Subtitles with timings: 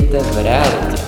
[0.00, 1.02] vítejte v realitě.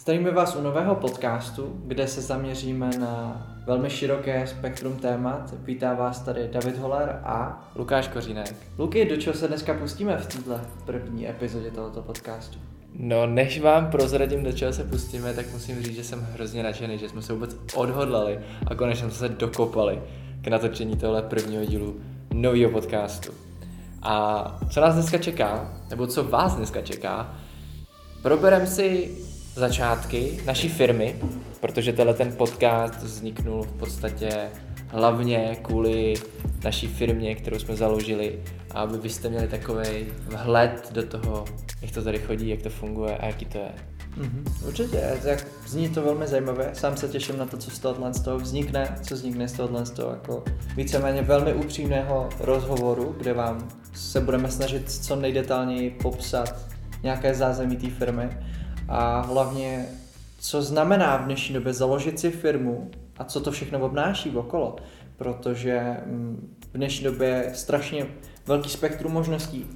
[0.00, 5.54] Zdravíme vás u nového podcastu, kde se zaměříme na velmi široké spektrum témat.
[5.64, 8.54] Vítá vás tady David Holler a Lukáš Kořínek.
[8.78, 12.58] Luky, do čeho se dneska pustíme v této první epizodě tohoto podcastu?
[12.98, 16.98] No, než vám prozradím, do čeho se pustíme, tak musím říct, že jsem hrozně nadšený,
[16.98, 20.02] že jsme se vůbec odhodlali a konečně jsme se dokopali
[20.40, 21.96] k natočení tohle prvního dílu
[22.34, 23.32] nového podcastu.
[24.04, 27.34] A co nás dneska čeká, nebo co vás dneska čeká,
[28.22, 29.18] probereme si
[29.54, 31.16] začátky naší firmy,
[31.60, 34.50] protože tenhle ten podcast vzniknul v podstatě
[34.88, 36.14] hlavně kvůli
[36.64, 38.42] naší firmě, kterou jsme založili,
[38.74, 41.44] aby vy jste měli takový vhled do toho,
[41.82, 43.72] jak to tady chodí, jak to funguje a jaký to je.
[44.18, 46.70] Mm-hmm, určitě, tak zní to velmi zajímavé.
[46.72, 49.86] Sám se těším na to, co z tohohle z toho vznikne, co vznikne z tohohle
[49.86, 50.44] z toho jako
[50.76, 56.56] víceméně velmi upřímného rozhovoru, kde vám se budeme snažit co nejdetálněji popsat
[57.02, 58.30] nějaké zázemí té firmy.
[58.88, 59.86] A hlavně,
[60.38, 64.76] co znamená v dnešní době založit si firmu a co to všechno obnáší okolo,
[65.16, 68.06] protože mm, v dnešní době je strašně
[68.46, 69.66] velký spektrum možností,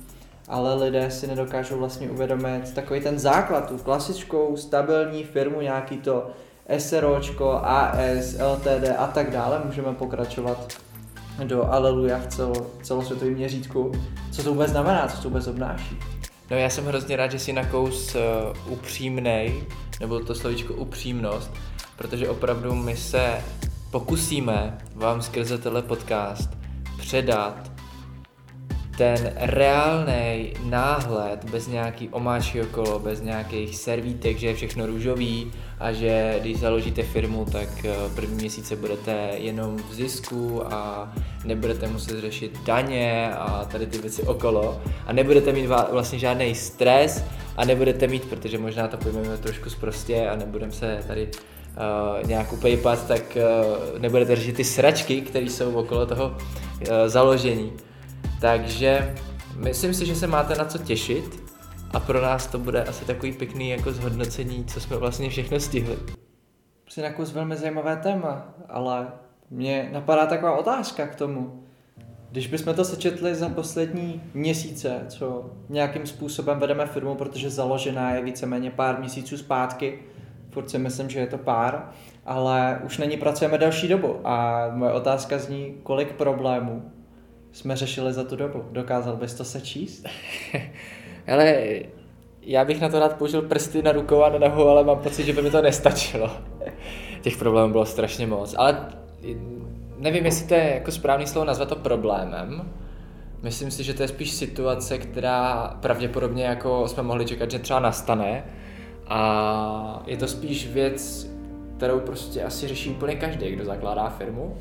[0.49, 6.31] ale lidé si nedokážou vlastně uvědomit takový ten základ, tu klasickou stabilní firmu, nějaký to
[6.79, 10.79] SROčko, AS, LTD a tak dále, můžeme pokračovat
[11.45, 13.93] do Aleluja v celo, celosvětovém měřítku.
[14.33, 15.99] Co to vůbec znamená, co to vůbec obnáší?
[16.51, 19.65] No já jsem hrozně rád, že jsi nakous uh, upřímnej,
[20.01, 21.51] nebo to slovíčko upřímnost,
[21.97, 23.45] protože opravdu my se
[23.91, 26.51] pokusíme vám skrze tenhle podcast
[26.99, 27.71] předat
[28.99, 35.93] ten reálný náhled bez nějaký omáčky okolo, bez nějakých servítek, že je všechno růžový a
[35.93, 41.13] že když založíte firmu, tak eh, první měsíce budete jenom v zisku a
[41.45, 47.25] nebudete muset řešit daně a tady ty věci okolo a nebudete mít vlastně žádný stres
[47.57, 52.53] a nebudete mít, protože možná to pojmeme trošku zprostě a nebudeme se tady uh, nějak
[52.53, 56.37] upejpat, tak uh, nebudete řešit ty sračky, které jsou okolo toho uh,
[57.06, 57.72] založení.
[58.41, 59.15] Takže
[59.56, 61.43] myslím si, že se máte na co těšit
[61.93, 65.97] a pro nás to bude asi takový pěkný jako zhodnocení, co jsme vlastně všechno stihli.
[66.88, 69.06] Jsi nakus velmi zajímavé téma, ale
[69.50, 71.65] mě napadá taková otázka k tomu.
[72.31, 78.22] Když bychom to sečetli za poslední měsíce, co nějakým způsobem vedeme firmu, protože založená je
[78.22, 79.98] víceméně pár měsíců zpátky,
[80.50, 81.91] furt si myslím, že je to pár,
[82.27, 86.93] ale už není pracujeme další dobu a moje otázka zní, kolik problémů
[87.53, 88.64] jsme řešili za tu dobu.
[88.72, 90.06] Dokázal bys to sečíst?
[91.32, 91.64] Ale
[92.42, 95.25] já bych na to rád použil prsty na rukou a na nohu, ale mám pocit,
[95.25, 96.31] že by mi to nestačilo.
[97.20, 98.54] Těch problémů bylo strašně moc.
[98.59, 98.88] Ale
[99.98, 102.72] nevím, jestli to je jako správný slovo nazvat to problémem.
[103.42, 107.80] Myslím si, že to je spíš situace, která pravděpodobně jako jsme mohli čekat, že třeba
[107.80, 108.44] nastane.
[109.06, 111.30] A je to spíš věc,
[111.76, 114.56] kterou prostě asi řeší úplně každý, kdo zakládá firmu.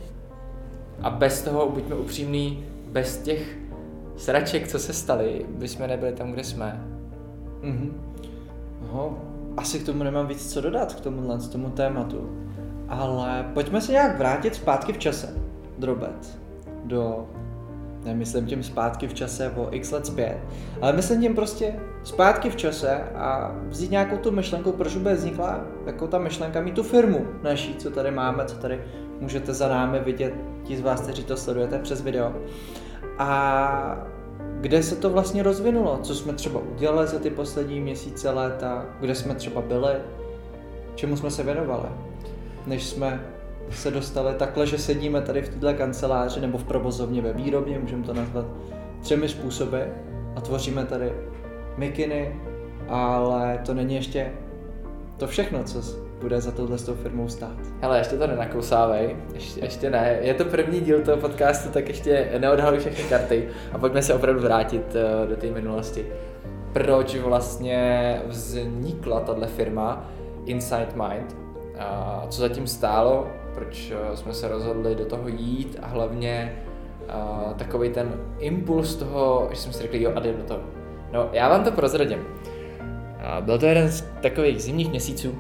[1.01, 2.65] A bez toho, buďme upřímní,
[2.97, 3.57] bez těch
[4.15, 6.87] sraček, co se staly, bychom nebyli tam, kde jsme.
[7.61, 7.91] Mm-hmm.
[8.81, 9.17] No,
[9.57, 12.29] asi k tomu nemám víc co dodat, k tomuhle, k tomu tématu.
[12.89, 15.37] Ale pojďme se nějak vrátit zpátky v čase.
[15.77, 16.39] Drobet.
[16.83, 17.27] Do
[18.03, 20.37] nemyslím tím zpátky v čase o x let zpět,
[20.81, 25.61] ale myslím tím prostě zpátky v čase a vzít nějakou tu myšlenku, proč vůbec vznikla
[25.85, 28.81] jako ta myšlenka mít tu firmu naší, co tady máme, co tady
[29.19, 30.33] můžete za námi vidět,
[30.63, 32.33] ti z vás, kteří to sledujete přes video.
[33.17, 34.07] A
[34.61, 39.15] kde se to vlastně rozvinulo, co jsme třeba udělali za ty poslední měsíce, léta, kde
[39.15, 39.93] jsme třeba byli,
[40.95, 41.89] čemu jsme se věnovali,
[42.67, 43.25] než jsme
[43.71, 48.03] se dostali takhle, že sedíme tady v této kanceláři nebo v provozovně ve výrobně, můžeme
[48.03, 48.45] to nazvat
[49.01, 49.81] třemi způsoby
[50.35, 51.13] a tvoříme tady
[51.77, 52.41] mikiny,
[52.87, 54.31] ale to není ještě
[55.17, 57.55] to všechno, co bude za tohle s tou firmou stát.
[57.81, 60.17] Hele, ještě to nenakousávej, ještě, ještě ne.
[60.21, 64.41] Je to první díl toho podcastu, tak ještě neodhaluj všechny karty a pojďme se opravdu
[64.41, 66.05] vrátit uh, do té minulosti.
[66.73, 70.05] Proč vlastně vznikla tahle firma
[70.45, 71.35] Inside Mind?
[71.35, 73.27] Uh, co zatím stálo?
[73.53, 76.55] Proč uh, jsme se rozhodli do toho jít a hlavně
[77.01, 80.59] uh, takový ten impuls toho, že jsme si řekli, jo, a do toho.
[81.11, 82.19] No, já vám to prozradím.
[82.19, 85.35] Uh, byl to jeden z takových zimních měsíců,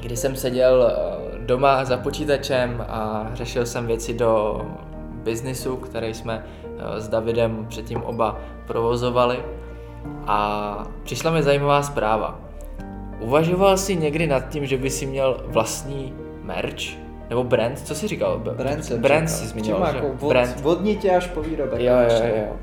[0.00, 4.62] kdy jsem seděl eh, doma za počítačem a řešil jsem věci do
[5.22, 9.38] biznisu, který jsme eh, s Davidem předtím oba provozovali.
[10.26, 12.40] A přišla mi zajímavá zpráva.
[13.20, 17.08] Uvažoval jsi někdy nad tím, že by si měl vlastní merch?
[17.28, 17.78] Nebo brand?
[17.78, 18.38] Co jsi říkal?
[18.38, 19.96] Brand jsem Brand jsi zmiňoval, že?
[19.96, 20.60] Jako vod, brand.
[20.60, 21.80] Vodnitě až po výrobek.
[21.80, 22.56] Jo, jo, jo.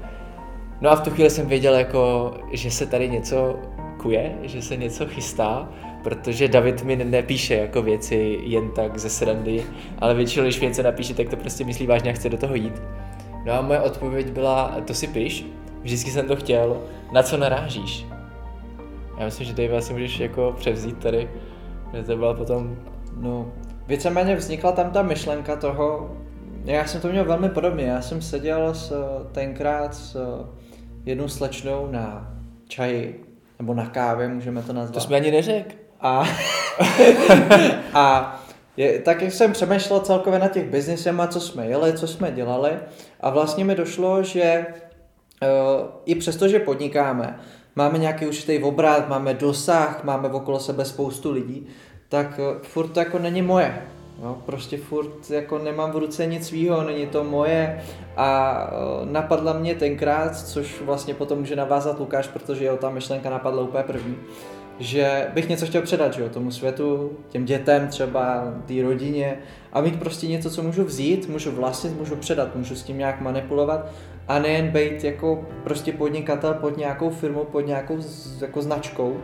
[0.81, 3.59] No a v tu chvíli jsem věděl, jako, že se tady něco
[3.97, 5.69] kuje, že se něco chystá,
[6.05, 9.63] protože David mi nepíše jako věci jen tak ze srandy,
[9.99, 12.81] ale většinou, když věci napíše, tak to prostě myslí vážně a chce do toho jít.
[13.45, 15.45] No a moje odpověď byla, to si píš,
[15.81, 16.81] vždycky jsem to chtěl,
[17.11, 18.05] na co narážíš?
[19.17, 21.29] Já myslím, že Dave asi můžeš jako převzít tady,
[21.93, 22.77] že to byla potom...
[23.17, 23.51] No,
[23.87, 26.17] víceméně vznikla tam ta myšlenka toho,
[26.65, 28.93] já jsem to měl velmi podobně, já jsem seděl s,
[29.31, 30.17] tenkrát s
[31.05, 32.35] jednou slečnou na
[32.67, 33.25] čaji,
[33.59, 34.93] nebo na kávě, můžeme to nazvat.
[34.93, 35.84] To jsme ani neřekl.
[36.01, 36.23] A,
[37.93, 38.35] a
[38.77, 42.71] je, tak jak jsem přemýšlel celkově na těch biznisema, co jsme jeli, co jsme dělali.
[43.21, 44.65] A vlastně mi došlo, že
[45.41, 47.39] uh, i přesto, že podnikáme,
[47.75, 51.67] máme nějaký určitý obrat, máme dosah, máme okolo sebe spoustu lidí,
[52.09, 53.81] tak uh, furt to jako není moje.
[54.23, 57.83] No, prostě furt jako nemám v ruce nic svýho, není to moje.
[58.17, 63.29] A uh, napadla mě tenkrát, což vlastně potom může navázat Lukáš, protože jeho ta myšlenka
[63.29, 64.17] napadla úplně první,
[64.79, 69.37] že bych něco chtěl předat, že jo, tomu světu, těm dětem třeba, té rodině.
[69.73, 73.21] A mít prostě něco, co můžu vzít, můžu vlastnit, můžu předat, můžu s tím nějak
[73.21, 73.91] manipulovat.
[74.27, 77.97] A nejen být jako prostě podnikatel pod nějakou firmou, pod nějakou
[78.41, 79.17] jako značkou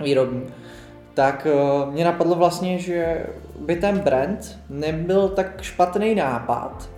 [0.00, 0.42] výrobní.
[1.14, 1.46] Tak
[1.84, 3.26] uh, mě napadlo vlastně, že
[3.60, 6.90] by ten brand nebyl tak špatný nápad,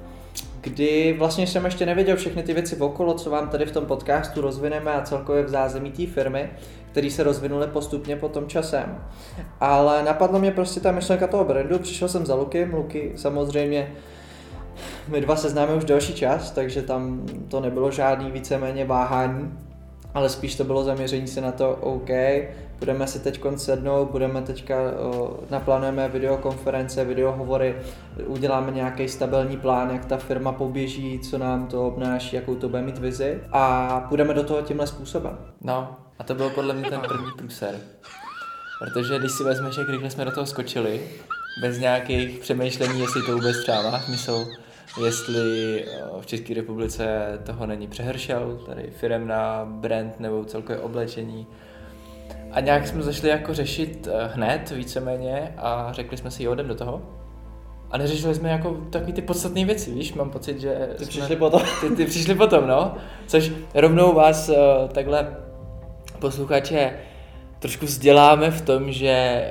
[0.61, 4.41] kdy vlastně jsem ještě nevěděl všechny ty věci okolo, co vám tady v tom podcastu
[4.41, 6.51] rozvineme a celkově v zázemí té firmy,
[6.93, 8.99] které se rozvinuly postupně po tom časem.
[9.61, 13.93] Ale napadlo mě prostě ta myšlenka toho brandu, přišel jsem za Lukem, Luky samozřejmě
[15.09, 19.59] my dva se známe už delší čas, takže tam to nebylo žádný víceméně váhání,
[20.15, 22.11] ale spíš to bylo zaměření se na to, OK,
[22.79, 24.75] budeme si teď sednout, budeme teďka,
[25.51, 27.77] naplánujeme videokonference, videohovory,
[28.27, 32.83] uděláme nějaký stabilní plán, jak ta firma poběží, co nám to obnáší, jakou to bude
[32.83, 35.39] mít vizi a půjdeme do toho tímhle způsobem.
[35.61, 37.75] No, a to byl podle mě ten první průser.
[38.79, 41.01] Protože když si vezmeš, jak rychle jsme do toho skočili,
[41.61, 44.47] bez nějakých přemýšlení, jestli to vůbec třeba má smysl,
[45.01, 45.85] jestli
[46.21, 51.47] v České republice toho není přehršel, tady firem na brand nebo celkové oblečení.
[52.51, 56.69] A nějak jsme začali jako řešit eh, hned víceméně a řekli jsme si, jo, jdem
[56.69, 57.03] do toho.
[57.91, 60.89] A neřešili jsme jako takový ty podstatné věci, víš, mám pocit, že...
[60.99, 61.63] Ty jsme, přišli potom.
[61.81, 62.95] Ty, ty přišli potom, no.
[63.27, 64.57] Což rovnou vás uh,
[64.89, 65.37] takhle
[66.19, 66.93] posluchače
[67.59, 69.45] trošku vzděláme v tom, že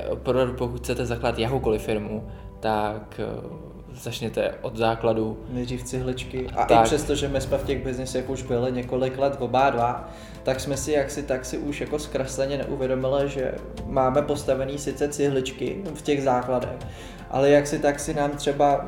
[0.58, 2.28] pokud chcete zakládat jakoukoliv firmu,
[2.60, 5.38] tak uh, začněte od základu.
[5.50, 6.48] Nejdřív cihličky.
[6.56, 6.82] A tak.
[6.82, 10.10] i přesto, že my jsme v těch biznisech už byli několik let oba dva,
[10.44, 13.54] tak jsme si jaksi tak si už jako zkresleně neuvědomili, že
[13.86, 16.78] máme postavený sice cihličky v těch základech,
[17.30, 18.86] ale jak si tak si nám třeba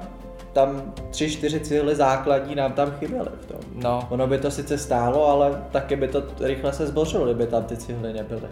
[0.54, 3.60] tam tři, čtyři cihly základní nám tam chyběly v tom.
[3.74, 4.08] No.
[4.10, 7.78] Ono by to sice stálo, ale taky by to rychle se zbořilo, kdyby tam ty
[7.78, 8.48] cihly nebyly.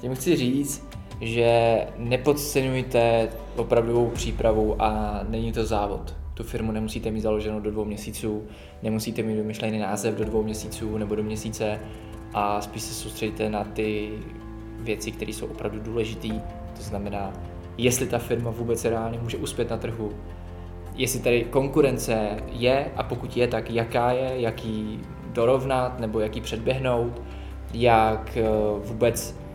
[0.00, 0.88] Tím chci říct,
[1.20, 6.14] že nepodceňujte opravdovou přípravu a není to závod.
[6.34, 8.42] Tu firmu nemusíte mít založenou do dvou měsíců,
[8.82, 11.80] nemusíte mít vymyšlený název do dvou měsíců nebo do měsíce
[12.34, 14.10] a spíš se soustředíte na ty
[14.80, 16.28] věci, které jsou opravdu důležité.
[16.76, 17.32] To znamená,
[17.78, 20.12] jestli ta firma vůbec reálně může uspět na trhu,
[20.94, 25.00] jestli tady konkurence je a pokud je, tak jaká je, jaký
[25.32, 27.22] dorovnat nebo jaký předběhnout,
[27.74, 28.44] jak eh,
[28.84, 29.45] vůbec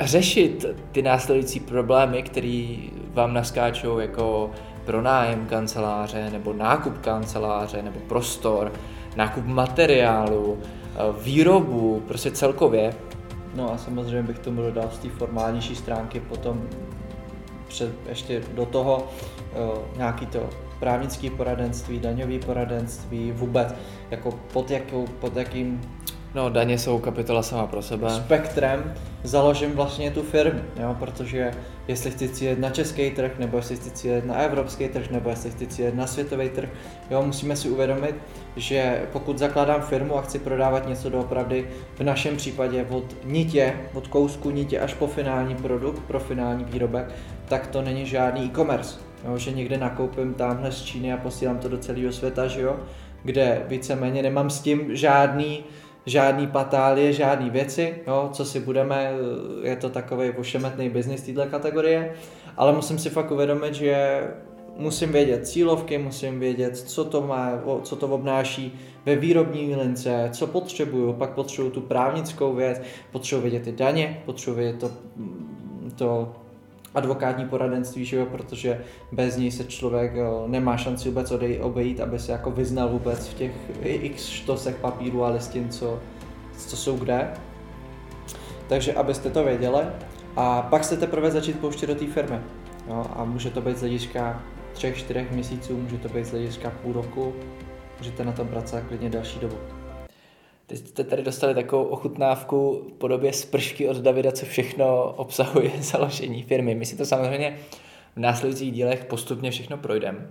[0.00, 2.76] řešit ty následující problémy, které
[3.12, 4.50] vám naskáčou jako
[4.84, 8.72] pronájem kanceláře, nebo nákup kanceláře, nebo prostor,
[9.16, 12.94] nákup materiálu, eh, výrobu, prostě celkově.
[13.54, 16.62] No a samozřejmě bych tomu dodal z té formálnější stránky potom
[17.68, 23.74] před, ještě do toho uh, nějaký to právnické poradenství, daňové poradenství, vůbec
[24.10, 25.80] jako pod, jakou, pod jakým
[26.34, 28.10] No, daně jsou kapitola sama pro sebe.
[28.10, 31.50] Spektrem založím vlastně tu firmu, jo, protože
[31.88, 35.50] jestli chci cílit na český trh, nebo jestli chci cílit na evropský trh, nebo jestli
[35.50, 36.68] chci cílit na světový trh,
[37.10, 38.14] jo, musíme si uvědomit,
[38.56, 44.08] že pokud zakládám firmu a chci prodávat něco doopravdy, v našem případě od nitě, od
[44.08, 47.14] kousku nitě až po finální produkt, pro finální výrobek,
[47.48, 48.98] tak to není žádný e-commerce,
[49.28, 52.76] jo, že někde nakoupím tamhle z Číny a posílám to do celého světa, že jo,
[53.24, 55.64] kde víceméně nemám s tím žádný
[56.06, 59.10] žádný patálie, žádný věci, jo, co si budeme,
[59.62, 62.14] je to takový ošemetný biznis této kategorie,
[62.56, 64.22] ale musím si fakt uvědomit, že
[64.76, 70.46] musím vědět cílovky, musím vědět, co to má, co to obnáší ve výrobní lince, co
[70.46, 72.82] potřebuju, pak potřebuju tu právnickou věc,
[73.12, 74.90] potřebuju vědět ty daně, potřebuju vědět to,
[75.96, 76.32] to
[76.94, 78.80] advokátní poradenství, že jo, protože
[79.12, 83.28] bez něj se člověk jo, nemá šanci vůbec odej, obejít, aby se jako vyznal vůbec
[83.28, 86.00] v těch x štosech papíru a listin, co,
[86.56, 87.30] co jsou kde.
[88.68, 89.82] Takže abyste to věděli.
[90.36, 92.40] A pak se teprve začít pouštět do té firmy.
[92.88, 96.70] Jo, a může to být z hlediska třech, čtyřech měsíců, může to být z hlediska
[96.82, 97.32] půl roku,
[97.98, 99.56] můžete na tom pracovat klidně další dobu.
[100.72, 106.42] Teď jste tady dostali takovou ochutnávku v podobě spršky od Davida, co všechno obsahuje založení
[106.42, 106.74] firmy.
[106.74, 107.58] My si to samozřejmě
[108.16, 110.28] v následujících dílech postupně všechno projdeme.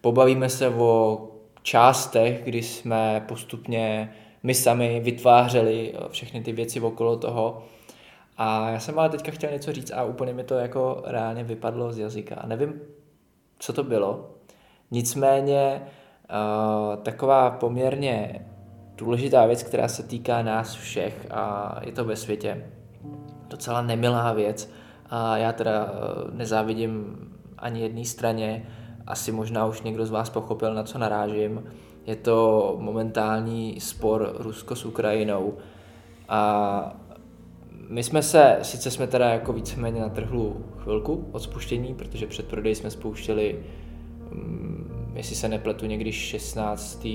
[0.00, 1.28] Pobavíme se o
[1.62, 7.62] částech, kdy jsme postupně my sami vytvářeli všechny ty věci okolo toho.
[8.36, 11.92] A já jsem ale teďka chtěl něco říct a úplně mi to jako reálně vypadlo
[11.92, 12.34] z jazyka.
[12.34, 12.80] A nevím,
[13.58, 14.30] co to bylo.
[14.90, 18.46] Nicméně uh, taková poměrně
[18.98, 22.66] důležitá věc, která se týká nás všech a je to ve světě.
[23.48, 24.70] Docela nemilá věc
[25.10, 25.90] a já teda uh,
[26.34, 27.16] nezávidím
[27.58, 28.66] ani jedné straně,
[29.06, 31.64] asi možná už někdo z vás pochopil, na co narážím.
[32.06, 35.54] Je to momentální spor Rusko s Ukrajinou
[36.28, 36.96] a
[37.88, 42.48] my jsme se, sice jsme teda jako víceméně na trhu chvilku od spuštění, protože před
[42.48, 43.64] prodej jsme spouštěli,
[44.32, 47.06] um, jestli se nepletu, někdy 16.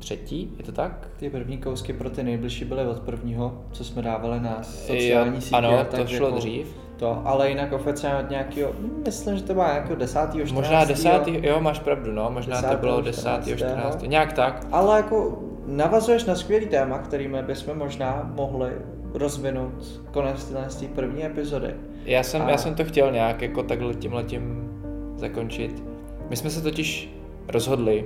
[0.00, 1.08] třetí, je to tak?
[1.16, 5.56] Ty první kousky pro ty nejbližší byly od prvního, co jsme dávali na sociální sítě.
[5.56, 6.76] Ano, tak to šlo jako dřív.
[6.96, 8.72] To, ale jinak oficiálně od nějakého,
[9.06, 10.18] myslím, že to bylo nějakého 10.
[10.30, 10.52] 14.
[10.52, 11.10] Možná 10.
[11.26, 12.70] jo, máš pravdu, no, možná 10.
[12.70, 13.30] to bylo 10.
[13.56, 14.02] 14.
[14.06, 14.66] Nějak tak.
[14.72, 18.70] Ale jako navazuješ na skvělý téma, kterými bychom možná mohli
[19.14, 21.74] rozvinout konec té první epizody.
[22.04, 22.50] Já jsem, a...
[22.50, 24.70] já jsem to chtěl nějak jako takhle tímhletím
[25.16, 25.82] zakončit.
[26.28, 27.14] My jsme se totiž
[27.48, 28.04] rozhodli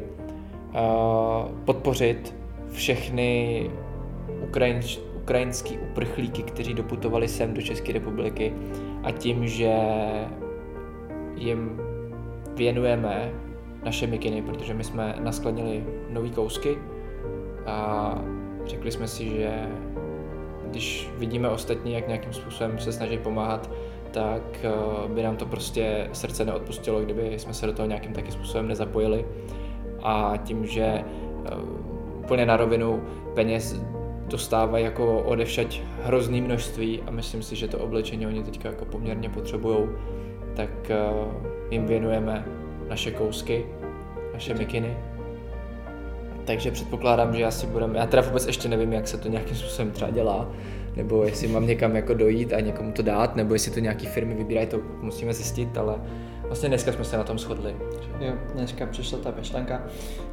[1.65, 2.35] podpořit
[2.71, 3.71] všechny
[4.43, 8.53] ukrajinč, ukrajinský uprchlíky, kteří doputovali sem do České republiky
[9.03, 9.75] a tím, že
[11.37, 11.81] jim
[12.57, 13.33] věnujeme
[13.85, 16.79] naše mikiny, protože my jsme naskladnili nový kousky
[17.67, 18.19] a
[18.67, 19.69] řekli jsme si, že
[20.65, 23.71] když vidíme ostatní, jak nějakým způsobem se snaží pomáhat,
[24.11, 28.33] tak eh, by nám to prostě srdce neodpustilo, kdyby jsme se do toho nějakým takým
[28.33, 29.25] způsobem nezapojili.
[30.05, 31.05] A tím, že eh,
[32.19, 33.03] úplně na rovinu
[33.35, 33.81] peněz
[34.29, 39.29] dostávají jako odevšať hrozný množství a myslím si, že to oblečení oni teďka jako poměrně
[39.29, 39.79] potřebují,
[40.57, 40.97] tak eh,
[41.71, 42.45] jim věnujeme
[42.89, 43.67] naše kousky,
[44.33, 44.97] naše mikiny.
[46.45, 49.91] Takže předpokládám, že asi budeme, já teda vůbec ještě nevím, jak se to nějakým způsobem
[49.91, 50.49] třeba dělá,
[50.97, 54.35] nebo jestli mám někam jako dojít a někomu to dát, nebo jestli to nějaký firmy
[54.35, 55.95] vybírají, to musíme zjistit, ale
[56.47, 57.77] vlastně dneska jsme se na tom shodli.
[58.21, 59.83] Jo, dneska přišla ta myšlenka.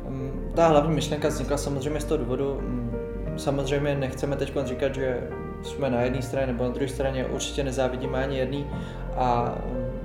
[0.07, 2.91] Mm, ta hlavní myšlenka vznikla samozřejmě z toho důvodu, mm,
[3.37, 5.27] samozřejmě nechceme teď říkat, že
[5.63, 8.67] jsme na jedné straně nebo na druhé straně, určitě nezávidíme ani jedný
[9.15, 9.55] a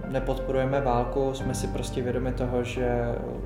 [0.09, 2.89] nepodporujeme válku, jsme si prostě vědomi toho, že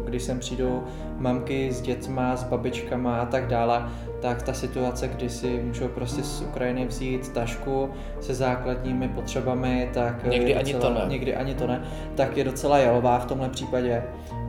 [0.05, 0.83] když sem přijdou
[1.19, 3.89] mamky s dětma, s babičkama a tak dále,
[4.21, 7.91] tak ta situace, kdy si můžou prostě z Ukrajiny vzít tašku
[8.21, 11.01] se základními potřebami, tak někdy docela, ani to ne.
[11.09, 11.83] Někdy ani to ne,
[12.15, 14.03] tak je docela jalová v tomhle případě.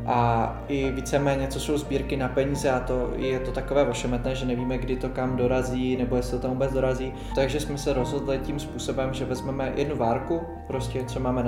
[0.06, 4.46] A i víceméně, co jsou sbírky na peníze a to je to takové ošemetné, že
[4.46, 7.14] nevíme, kdy to kam dorazí, nebo jestli to tam vůbec dorazí.
[7.36, 11.44] Takže jsme se rozhodli tím způsobem, že vezmeme jednu várku, prostě co máme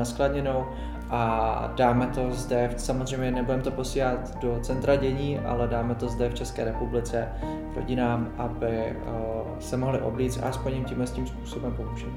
[0.54, 0.66] naskladněnou
[1.10, 6.30] a dáme to zde, samozřejmě nebudeme to posílat do centra dění, ale dáme to zde
[6.30, 7.30] v České republice
[7.76, 12.14] rodinám, aby uh, se mohli oblíct a aspoň jim tímhle s tím způsobem pomůžeme.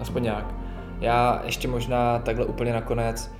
[0.00, 0.54] Aspoň nějak.
[1.00, 3.34] Já ještě možná takhle úplně nakonec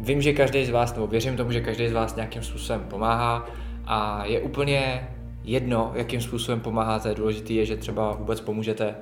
[0.00, 3.46] Vím, že každý z vás, nebo věřím tomu, že každý z vás nějakým způsobem pomáhá
[3.86, 5.08] a je úplně
[5.44, 7.14] jedno, jakým způsobem pomáháte.
[7.14, 8.94] Důležité je, že třeba vůbec pomůžete,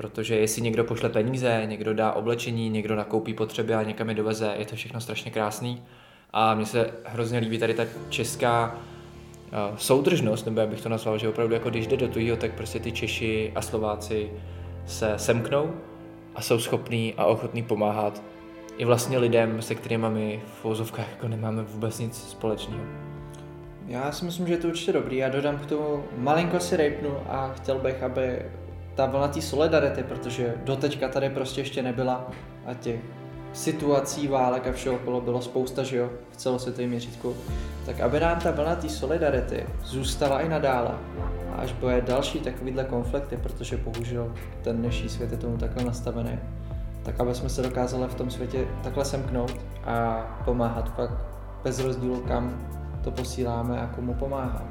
[0.00, 4.54] protože jestli někdo pošle peníze, někdo dá oblečení, někdo nakoupí potřeby a někam je doveze,
[4.58, 5.82] je to všechno strašně krásný.
[6.32, 11.18] A mně se hrozně líbí tady ta česká uh, soudržnost, nebo já bych to nazval,
[11.18, 14.30] že opravdu jako když jde do tujího, tak prostě ty Češi a Slováci
[14.86, 15.74] se semknou
[16.34, 18.22] a jsou schopní a ochotní pomáhat
[18.78, 22.84] i vlastně lidem, se kterými my v vozovkách jako nemáme vůbec nic společného.
[23.86, 25.16] Já si myslím, že je to určitě dobrý.
[25.16, 28.42] Já dodám k tomu, malinko si rejpnu a chtěl bych, aby
[28.94, 32.30] ta vlna té solidarity, protože doteďka tady prostě ještě nebyla
[32.66, 33.00] a těch
[33.52, 37.36] situací, válek a všeho okolo bylo spousta, že jo, v celosvětovém měřítku,
[37.86, 40.90] tak aby nám ta vlna té solidarity zůstala i nadále.
[41.52, 44.32] A až bude další takovýhle konflikty, protože bohužel
[44.62, 46.38] ten dnešní svět je tomu takhle nastavený,
[47.02, 51.14] tak aby jsme se dokázali v tom světě takhle semknout a pomáhat fakt
[51.64, 52.68] bez rozdílu, kam
[53.04, 54.62] to posíláme a komu pomáhá.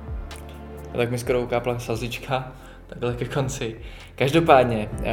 [0.97, 2.51] Tak mi skoro ukápla sazička,
[2.89, 3.75] takhle ke konci.
[4.15, 5.05] Každopádně, uh,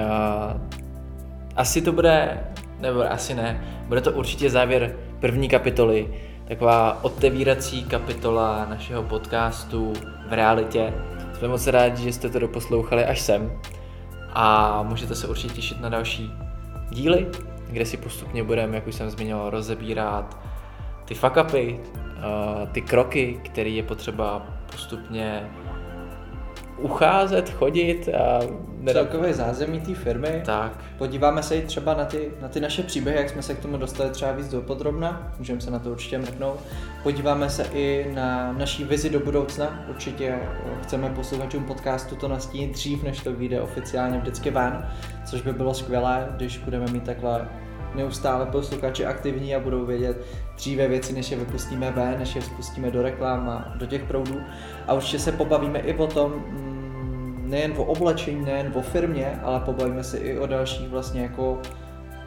[1.57, 2.41] asi to bude,
[2.81, 6.09] nebo asi ne, bude to určitě závěr první kapitoly,
[6.49, 9.93] taková otevírací kapitola našeho podcastu
[10.29, 10.95] v realitě.
[11.39, 13.53] Jsme moc rádi, že jste to doposlouchali až sem
[14.33, 16.33] a můžete se určitě těšit na další
[16.91, 17.27] díly,
[17.71, 20.39] kde si postupně budeme, jak už jsem zmiňoval, rozebírat
[21.05, 25.51] ty fuck upy, uh, ty kroky, které je potřeba postupně
[26.79, 28.41] ucházet, chodit a...
[28.93, 30.43] Celkové zázemí té firmy.
[30.47, 30.85] Tak.
[30.99, 33.77] Podíváme se i třeba na ty, na ty naše příběhy, jak jsme se k tomu
[33.77, 36.61] dostali třeba víc do podrobna, můžeme se na to určitě mrknout.
[37.03, 42.73] Podíváme se i na naší vizi do budoucna, určitě eh, chceme posluchačům podcastu to nastínit
[42.73, 44.91] dřív, než to vyjde oficiálně vždycky ven,
[45.25, 47.49] což by bylo skvělé, když budeme mít takhle
[47.97, 50.27] neustále posluchači aktivní a budou vědět
[50.57, 54.41] dříve věci, než je vypustíme ven, než je spustíme do reklam a do těch proudů.
[54.87, 59.61] A určitě se pobavíme i o tom, mm, nejen o oblečení, nejen o firmě, ale
[59.61, 61.59] pobavíme se i o dalších vlastně jako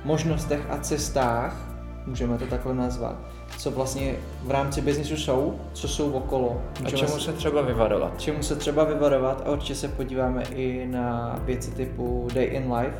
[0.05, 1.69] možnostech a cestách,
[2.05, 3.15] můžeme to takhle nazvat,
[3.57, 6.61] co vlastně v rámci biznisu jsou, co jsou okolo.
[6.81, 8.21] Můžeme a čemu se třeba vyvarovat.
[8.21, 12.97] Čemu se třeba vyvarovat a určitě se podíváme i na věci typu Day in Life,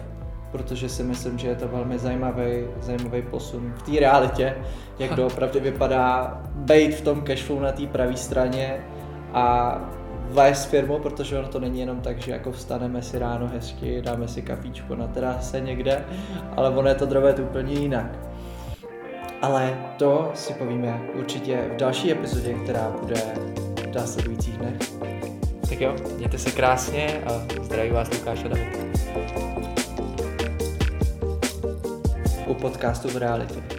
[0.52, 4.56] protože si myslím, že je to velmi zajímavý, zajímavý posun v té realitě,
[5.00, 8.84] jak opravdu vypadá být v tom cashflow na té pravé straně
[9.34, 9.76] a
[10.30, 14.28] vést firmu, protože ono to není jenom tak, že jako vstaneme si ráno hezky, dáme
[14.28, 16.06] si kafíčko na terase někde,
[16.56, 18.20] ale ono je to drobet úplně jinak.
[19.42, 23.22] Ale to si povíme určitě v další epizodě, která bude
[23.92, 24.78] v následujících dnech.
[25.70, 29.49] Tak jo, mějte se krásně a zdraví vás Lukáš a David
[32.50, 33.79] u podcastu v realitě.